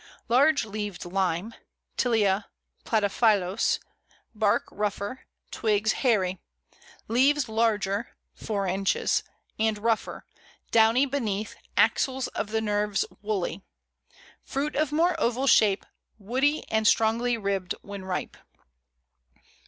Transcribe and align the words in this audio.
LARGE 0.29 0.65
LEAVED 0.65 1.05
LIME 1.05 1.53
(Tilia 1.95 2.45
platyphyllos). 2.85 3.77
Bark 4.33 4.63
rougher. 4.71 5.27
Twigs 5.51 5.91
hairy. 5.91 6.41
Leaves 7.07 7.47
larger 7.47 8.15
(four 8.33 8.65
inches) 8.65 9.21
and 9.59 9.77
rougher, 9.77 10.25
downy 10.71 11.05
beneath, 11.05 11.55
axils 11.77 12.27
of 12.29 12.49
the 12.49 12.61
nerves 12.61 13.05
woolly. 13.21 13.61
Fruit 14.43 14.75
of 14.75 14.91
more 14.91 15.15
oval 15.19 15.45
shape, 15.45 15.85
woody 16.17 16.63
and 16.71 16.87
strongly 16.87 17.37
ribbed 17.37 17.75
when 17.83 18.03
ripe. 18.03 18.37